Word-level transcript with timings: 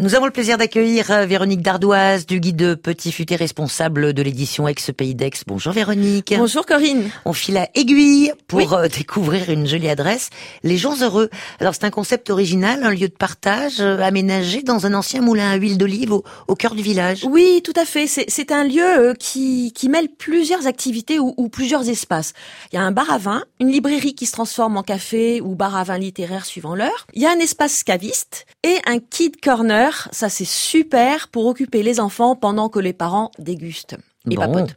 Nous 0.00 0.14
avons 0.14 0.24
le 0.24 0.30
plaisir 0.30 0.56
d'accueillir 0.56 1.10
euh, 1.10 1.26
Véronique 1.26 1.60
Dardoise 1.60 2.24
du 2.24 2.40
guide 2.40 2.76
Petit 2.76 3.12
Futé 3.12 3.36
responsable 3.36 4.14
de 4.14 4.22
l'édition 4.22 4.66
Ex 4.66 4.92
Pays 4.96 5.14
d'Aix. 5.14 5.32
Bonjour 5.46 5.74
Véronique. 5.74 6.32
Bonjour 6.38 6.64
Corinne. 6.64 7.10
On 7.26 7.34
file 7.34 7.58
à 7.58 7.68
Aiguille 7.74 8.32
pour 8.46 8.72
euh, 8.72 8.88
découvrir 8.88 9.50
une 9.50 9.66
jolie 9.66 9.90
adresse, 9.90 10.30
Les 10.62 10.78
gens 10.78 10.96
heureux. 11.02 11.28
Alors 11.60 11.74
c'est 11.74 11.84
un 11.84 11.90
concept 11.90 12.30
original, 12.30 12.82
un 12.82 12.92
lieu 12.92 13.08
de 13.08 13.14
partage 13.14 13.80
euh, 13.80 13.98
aménagé 13.98 14.62
dans 14.62 14.86
un 14.86 14.94
ancien 14.94 15.20
moulin 15.20 15.50
à 15.50 15.56
huile 15.56 15.76
d'olive 15.76 16.14
au, 16.14 16.54
cœur 16.54 16.74
du 16.74 16.82
village. 16.82 17.26
Oui, 17.28 17.60
tout 17.62 17.78
à 17.78 17.84
fait. 17.84 18.06
C'est 18.06 18.52
un 18.52 18.64
lieu 18.64 19.12
qui, 19.18 19.70
qui 19.74 19.90
mêle 19.90 20.08
plusieurs 20.08 20.66
activités 20.66 21.18
ou, 21.18 21.34
ou, 21.36 21.50
plusieurs 21.50 21.90
espaces. 21.90 22.32
Il 22.72 22.76
y 22.76 22.78
a 22.78 22.82
un 22.82 22.90
bar 22.92 23.10
à 23.10 23.18
vin, 23.18 23.42
une 23.60 23.68
librairie 23.68 24.14
qui 24.14 24.24
se 24.24 24.32
transforme 24.32 24.78
en 24.78 24.82
café 24.82 25.42
ou 25.42 25.54
bar 25.54 25.76
à 25.76 25.84
vin 25.84 25.98
littéraire 25.98 26.46
suivant 26.46 26.74
l'heure. 26.74 27.06
Il 27.12 27.20
y 27.20 27.26
a 27.26 27.30
un 27.30 27.38
espace 27.38 27.84
caviste 27.84 28.46
et 28.64 28.78
un 28.86 28.98
kid 28.98 29.38
corner 29.42 29.89
ça 30.12 30.28
c'est 30.28 30.46
super 30.46 31.28
pour 31.28 31.46
occuper 31.46 31.82
les 31.82 32.00
enfants 32.00 32.36
pendant 32.36 32.68
que 32.68 32.78
les 32.78 32.92
parents 32.92 33.30
dégustent. 33.38 33.96
Et 34.30 34.36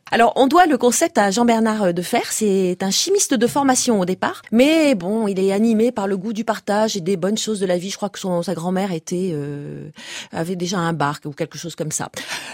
Alors, 0.10 0.32
on 0.38 0.48
doit 0.48 0.68
le 0.68 0.78
concept 0.78 1.18
à 1.18 1.30
Jean-Bernard 1.30 1.94
Defer. 1.94 2.22
C'est 2.30 2.78
un 2.82 2.92
chimiste 2.92 3.34
de 3.34 3.46
formation 3.46 4.00
au 4.00 4.06
départ, 4.06 4.42
mais 4.54 4.96
bon, 4.96 5.28
il 5.28 5.38
est 5.38 5.52
animé 5.52 5.92
par 5.92 6.08
le 6.08 6.16
goût 6.16 6.32
du 6.32 6.46
partage 6.46 6.96
et 6.96 7.02
des 7.02 7.18
bonnes 7.18 7.38
choses 7.38 7.60
de 7.60 7.66
la 7.66 7.78
vie. 7.78 7.90
Je 7.90 7.98
crois 7.98 8.08
que 8.08 8.20
son, 8.20 8.42
sa 8.42 8.54
grand-mère 8.54 8.94
était 8.94 9.32
euh, 9.34 9.90
avait 10.32 10.56
déjà 10.56 10.78
un 10.78 10.94
bar 10.94 11.20
ou 11.26 11.32
quelque 11.32 11.58
chose 11.58 11.76
comme 11.76 11.92
ça. 11.92 12.10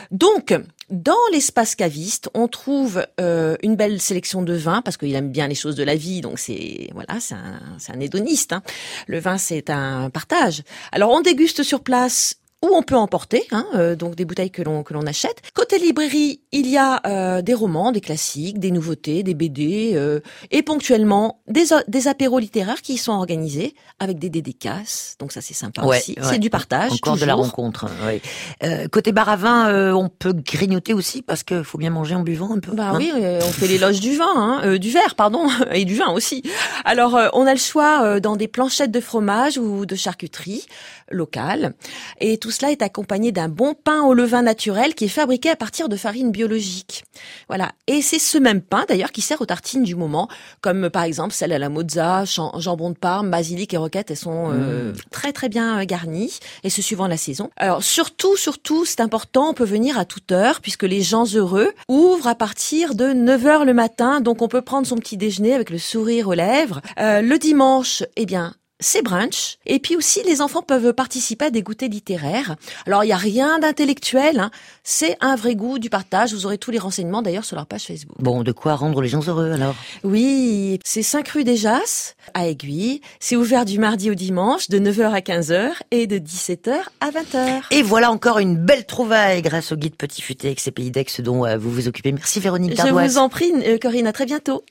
Donc, 0.10 0.52
dans 0.90 1.14
l'espace 1.32 1.76
caviste, 1.76 2.32
on 2.34 2.48
trouve 2.48 3.06
euh, 3.22 3.56
une 3.62 3.76
belle 3.76 4.02
sélection 4.02 4.42
de 4.42 4.54
vins 4.54 4.82
parce 4.82 4.98
qu'il 4.98 5.14
aime 5.14 5.30
bien 5.30 5.48
les 5.48 5.54
choses 5.54 5.76
de 5.76 5.84
la 5.84 5.96
vie. 5.96 6.22
Donc 6.22 6.40
c'est 6.40 6.90
voilà, 6.96 7.20
c'est 7.20 7.36
un, 7.36 7.60
un 7.94 8.00
hédoniste. 8.00 8.54
Hein. 8.54 8.64
Le 9.06 9.20
vin, 9.20 9.38
c'est 9.38 9.70
un 9.70 10.10
partage. 10.10 10.64
Alors, 10.92 11.12
on 11.12 11.22
déguste 11.22 11.62
sur 11.62 11.82
place 11.82 12.39
où 12.62 12.76
on 12.76 12.82
peut 12.82 12.96
emporter, 12.96 13.48
hein, 13.52 13.66
euh, 13.76 13.96
donc 13.96 14.16
des 14.16 14.26
bouteilles 14.26 14.52
que 14.52 14.62
l'on 14.62 14.84
que 14.84 14.94
l'on 14.94 15.06
achète. 15.08 15.42
Côté 15.54 15.80
librairie, 15.80 16.42
il 16.52 16.68
y 16.68 16.78
a 16.78 17.00
euh, 17.06 17.42
des 17.42 17.54
romans, 17.54 17.94
des 17.94 18.02
classiques, 18.02 18.60
des 18.60 18.72
nouveautés, 18.72 19.24
des 19.24 19.34
BD 19.34 19.94
euh, 19.94 20.20
et 20.52 20.62
ponctuellement 20.62 21.42
des 21.48 21.68
des 21.88 22.08
apéros 22.10 22.40
littéraires 22.40 22.82
qui 22.82 22.98
sont 22.98 23.14
organisés 23.14 23.76
avec 24.00 24.20
des 24.20 24.30
dédicaces. 24.30 25.16
Donc 25.20 25.32
ça 25.32 25.40
c'est 25.40 25.54
sympa 25.54 25.84
aussi. 25.84 26.16
C'est 26.22 26.40
du 26.40 26.50
partage. 26.50 26.92
Encore 26.92 27.16
de 27.16 27.26
la 27.26 27.36
rencontre. 27.36 27.86
Hein, 27.86 28.88
côté 28.92 29.14
bar 29.14 29.30
à 29.30 29.38
vin, 29.38 29.94
on 29.94 30.10
peut 30.10 30.34
grignoter 30.34 30.94
aussi 30.94 31.22
parce 31.22 31.44
qu'il 31.44 31.64
faut 31.64 31.78
bien 31.78 31.92
manger 31.92 32.16
en 32.16 32.24
buvant 32.24 32.54
un 32.54 32.60
peu. 32.60 32.74
Bah 32.74 32.92
hein. 32.94 32.98
oui, 32.98 33.12
on 33.14 33.52
fait 33.52 33.68
l'éloge 33.68 34.02
du 34.02 34.18
vin, 34.18 34.34
hein, 34.36 34.78
du 34.78 34.90
verre 34.90 35.16
pardon, 35.16 35.48
et 35.72 35.86
du 35.86 35.96
vin 35.96 36.12
aussi. 36.12 36.44
Alors 36.84 37.18
on 37.34 37.48
a 37.48 37.54
le 37.54 37.60
choix 37.60 38.20
dans 38.20 38.36
des 38.36 38.50
planchettes 38.50 38.92
de 38.92 39.00
fromage 39.00 39.58
ou 39.58 39.86
de 39.86 39.96
charcuterie 39.96 40.66
locale 41.10 41.74
et 42.20 42.38
tout 42.38 42.49
tout 42.50 42.56
cela 42.56 42.72
est 42.72 42.82
accompagné 42.82 43.32
d'un 43.32 43.48
bon 43.48 43.76
pain 43.76 44.02
au 44.02 44.16
levain 44.16 44.42
naturel 44.42 44.96
qui 44.96 45.06
est 45.06 45.08
fabriqué 45.08 45.52
à 45.52 45.56
partir 45.56 45.88
de 45.88 45.96
farine 45.96 46.32
biologique. 46.32 47.04
Voilà. 47.48 47.74
Et 47.86 48.02
c'est 48.02 48.18
ce 48.18 48.40
même 48.40 48.62
pain, 48.62 48.86
d'ailleurs, 48.90 49.12
qui 49.12 49.22
sert 49.22 49.40
aux 49.40 49.46
tartines 49.46 49.84
du 49.84 49.94
moment, 49.94 50.28
comme 50.60 50.90
par 50.90 51.04
exemple 51.04 51.32
celle 51.32 51.54
à 51.54 51.60
la 51.60 51.70
mozza, 51.70 52.24
jambon 52.26 52.90
de 52.90 52.96
Parme, 52.96 53.30
basilic 53.30 53.76
et 53.76 53.78
roquette. 53.78 54.10
Elles 54.10 54.18
sont 54.18 54.50
euh, 54.52 54.94
mmh. 54.94 54.96
très 55.12 55.32
très 55.32 55.48
bien 55.48 55.80
euh, 55.80 55.86
garnies, 55.86 56.40
et 56.64 56.72
ce 56.72 56.82
suivant 56.82 57.06
la 57.06 57.18
saison. 57.18 57.52
Alors 57.56 57.84
surtout, 57.84 58.36
surtout, 58.36 58.84
c'est 58.84 59.00
important, 59.00 59.52
on 59.52 59.54
peut 59.54 59.64
venir 59.64 60.00
à 60.00 60.06
toute 60.06 60.32
heure, 60.32 60.60
puisque 60.60 60.82
les 60.82 61.04
gens 61.04 61.26
heureux 61.36 61.72
ouvrent 61.88 62.30
à 62.30 62.34
partir 62.34 62.96
de 62.96 63.14
9 63.14 63.46
heures 63.46 63.66
le 63.66 63.76
matin, 63.76 64.22
donc 64.22 64.42
on 64.42 64.48
peut 64.48 64.64
prendre 64.64 64.88
son 64.88 64.96
petit 64.96 65.18
déjeuner 65.18 65.54
avec 65.54 65.70
le 65.70 65.78
sourire 65.78 66.30
aux 66.30 66.34
lèvres. 66.34 66.82
Euh, 67.00 67.22
le 67.22 67.38
dimanche, 67.38 68.02
eh 68.16 68.26
bien, 68.26 68.56
c'est 68.80 69.02
brunch. 69.02 69.58
Et 69.66 69.80
puis 69.80 69.96
aussi, 69.96 70.22
les 70.26 70.42
enfants 70.42 70.62
peuvent 70.62 70.94
participer 70.94 71.46
à 71.46 71.50
des 71.52 71.62
goûters 71.62 71.90
littéraires. 71.90 72.56
Alors, 72.86 73.04
il 73.04 73.08
n'y 73.08 73.14
a 73.14 73.18
rien 73.18 73.60
d'intellectuel. 73.60 74.40
Hein. 74.40 74.52
C'est 74.84 75.18
un 75.22 75.36
vrai 75.36 75.56
goût 75.56 75.80
du 75.80 75.90
partage. 75.90 76.34
Vous 76.34 76.46
aurez 76.46 76.58
tous 76.58 76.72
les 76.72 76.80
renseignements 76.80 77.22
d'ailleurs 77.22 77.46
sur 77.46 77.56
leur 77.56 77.66
page 77.66 77.84
Facebook. 77.84 78.16
Bon, 78.20 78.44
de 78.44 78.52
quoi 78.52 78.76
rendre 78.76 79.02
les 79.02 79.10
gens 79.10 79.22
heureux 79.28 79.52
alors? 79.52 79.76
Oui, 80.04 80.80
c'est 80.86 81.04
5 81.04 81.28
rue 81.30 81.44
des 81.44 81.58
Jasses, 81.58 82.16
à 82.34 82.48
Aiguille. 82.48 83.02
C'est 83.20 83.36
ouvert 83.36 83.66
du 83.66 83.80
mardi 83.80 84.10
au 84.10 84.16
dimanche, 84.16 84.70
de 84.70 84.80
9h 84.80 85.12
à 85.12 85.20
15h 85.20 85.72
et 85.92 86.08
de 86.08 86.18
17h 86.18 86.74
à 87.02 87.10
20h. 87.12 87.64
Et 87.72 87.82
voilà 87.82 88.12
encore 88.12 88.40
une 88.40 88.56
belle 88.56 88.86
trouvaille 88.86 89.42
grâce 89.42 89.72
au 89.72 89.76
guide 89.76 89.96
Petit 89.96 90.22
Futé 90.22 90.48
avec 90.48 90.60
ces 90.60 90.72
pays 90.72 90.92
d'Aix 90.92 91.06
dont 91.20 91.46
euh, 91.46 91.58
vous 91.58 91.72
vous 91.72 91.88
occupez. 91.88 92.12
Merci 92.12 92.40
Véronique 92.40 92.78
Je 92.78 92.92
vous 92.92 93.18
en 93.18 93.30
prie, 93.30 93.52
euh, 93.66 93.78
Corinne. 93.78 94.08
À 94.08 94.14
très 94.14 94.26
bientôt. 94.26 94.64